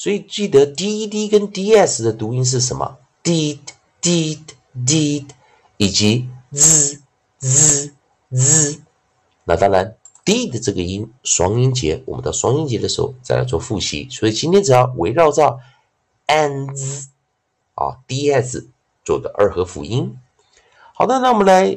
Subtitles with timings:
[0.00, 3.58] 所以记得 d d 跟 d s 的读音是什么？did
[4.00, 5.26] 跟 did
[5.76, 7.02] 以及 z
[7.38, 7.92] z
[8.30, 8.80] z。
[9.44, 14.08] 那当然 d 的这个音双音节，我们到双音节的时候再来做复习。
[14.10, 15.60] 所以今天只要围绕着
[16.26, 17.08] ends
[17.74, 18.68] 啊 d s
[19.04, 20.16] 做的二合辅音。
[20.94, 21.76] 好的，那我们来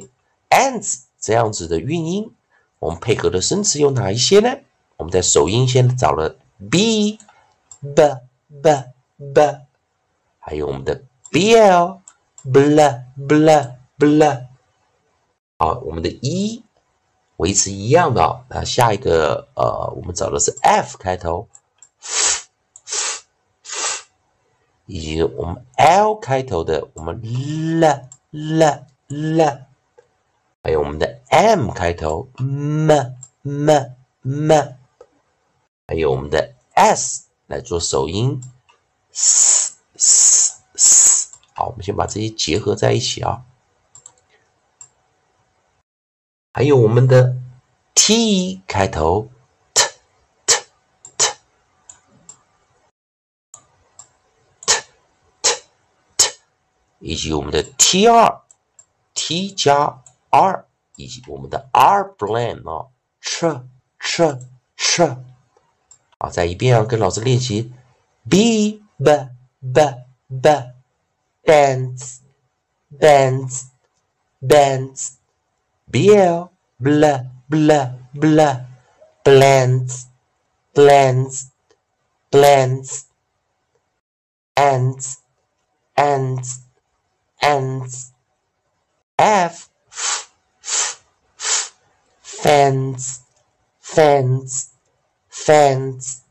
[0.50, 2.32] ends 这样子的韵音，
[2.80, 4.60] 我们配合的生词有哪一些呢？
[4.96, 6.38] 我们在首音先找了
[6.72, 7.20] b。
[7.84, 8.18] B
[8.62, 8.70] b
[9.34, 9.62] b，
[10.40, 12.00] 还有我们的 bl
[12.46, 14.48] bl bl bl，
[15.58, 16.64] 好，我们的 E
[17.38, 21.48] 维持一样的，那下一个呃，我们找的是 F 开头，
[24.86, 27.86] 以及我们 L 开头的，我们 L
[28.32, 29.60] L L，
[30.64, 32.90] 还有我们的 M 开头，M
[33.44, 33.70] M
[34.22, 34.52] M，
[35.88, 38.42] 还有我们的 S 来做首音
[39.14, 41.38] ，S S S。
[41.54, 43.46] 好，我们先把这些结合在一起啊。
[46.52, 47.38] 还有我们的
[47.94, 49.30] T 开头
[49.76, 49.84] ，T
[50.48, 50.64] T
[51.16, 51.30] T
[54.42, 54.82] T
[55.44, 55.60] T
[56.18, 56.32] T，
[56.98, 58.42] 以及我们的 T R
[59.14, 60.02] T 加
[60.32, 60.66] R，
[60.96, 62.90] 以及我们的 R blend 啊
[63.22, 63.64] ，ch
[64.00, 64.40] ch
[64.76, 65.33] ch。
[66.24, 67.74] 好，再一遍啊，跟老师练习
[68.30, 69.12] B B
[69.60, 69.82] B
[70.30, 70.74] B
[71.44, 72.20] bands
[72.98, 73.64] bands
[74.40, 75.16] bands
[75.92, 76.48] bl
[76.80, 77.04] bl
[77.50, 77.72] bl
[78.14, 78.66] blah
[79.26, 80.06] blends
[80.74, 81.48] blends
[82.32, 83.02] blends
[84.56, 85.18] ends
[85.98, 86.62] ends
[87.42, 88.14] ends
[89.18, 89.68] f
[92.22, 93.20] fans
[93.82, 94.73] fans
[95.34, 96.22] Fans,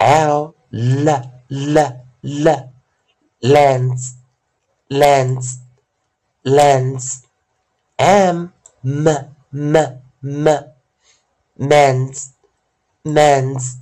[0.00, 1.08] l l
[1.50, 1.76] l
[2.22, 2.46] l.
[3.42, 4.14] Lens.
[4.88, 5.58] Lens.
[6.42, 7.22] Lens.
[7.98, 8.52] M
[8.82, 9.06] m
[9.52, 9.76] m
[10.22, 10.46] m.
[11.58, 12.32] Men's.
[13.04, 13.76] Men's.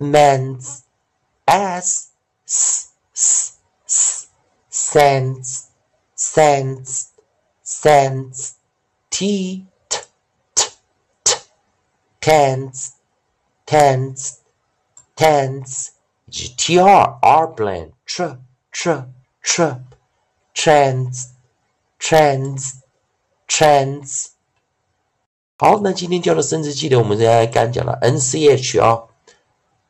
[0.00, 0.82] Men's.
[1.46, 2.10] S
[2.44, 4.26] s s s.
[4.68, 5.70] Sense.
[6.16, 7.12] Sense.
[7.62, 8.54] Sense.
[9.10, 9.98] T t
[10.56, 10.64] t.
[11.24, 11.34] T
[12.20, 12.95] tense
[13.65, 14.39] tends
[15.15, 15.91] tends
[16.29, 16.81] tr
[17.21, 18.37] r blend tr
[18.71, 19.05] tr
[19.43, 19.79] tr
[20.53, 21.29] trends
[21.99, 22.81] trends
[23.47, 24.27] trends。
[25.57, 29.03] 好，那今天教的生殖器呢，我们现在刚讲了 n c h 啊，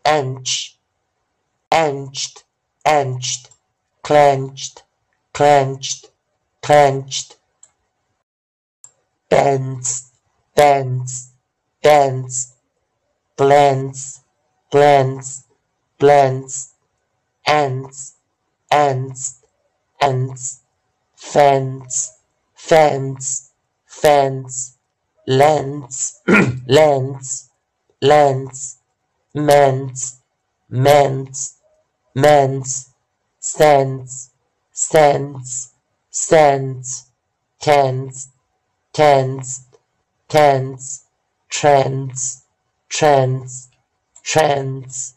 [0.04, 0.74] anched
[1.70, 2.42] anched
[2.84, 3.46] anched
[4.04, 4.84] clenched
[5.32, 6.10] clenched
[6.62, 7.36] clenched
[9.30, 10.08] bends
[10.54, 11.30] bends
[11.82, 12.50] bends
[13.37, 14.23] plants,
[14.71, 15.45] plants,
[15.99, 16.75] plants,
[17.47, 18.15] ants,
[18.71, 19.43] ants,
[20.01, 20.61] ants,
[21.15, 22.13] fans,
[22.55, 23.51] fans,
[23.87, 24.79] fans,
[25.27, 26.21] lands,
[26.67, 27.51] lands,
[28.01, 28.79] lands,
[29.35, 30.21] mans,
[30.71, 31.59] mans,
[32.15, 32.91] mans,
[33.39, 34.31] stands,
[34.73, 35.73] stands,
[36.11, 37.07] stands,
[37.61, 38.29] tens,
[38.93, 39.67] tens,
[40.29, 41.05] tens,
[41.51, 42.46] trends,
[42.91, 43.65] trends
[44.25, 45.11] trends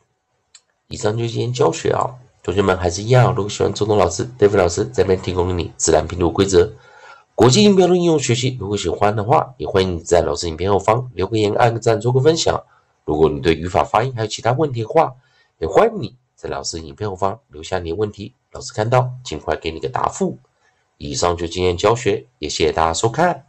[0.88, 6.72] 以上就是今天教学啊，同学们还是一样，如果喜欢周东老师、David 老师这边提供给你自然拼读规则。
[7.36, 12.62] 国际音标的应用学习，如果喜欢的话，也欢迎你在老师影片后方留个言、按个赞、做个分享。
[13.06, 15.14] 如果你对语法、发音还有其他问题的话，
[15.58, 20.38] 也欢迎你在老师影片后方留下你的问题，老师看到尽快给你个答复。
[20.98, 23.46] 以上就今天教学，也谢谢大家收看。